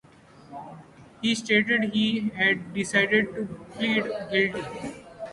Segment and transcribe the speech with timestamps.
[1.21, 4.97] He stated he had decided to plead guilty.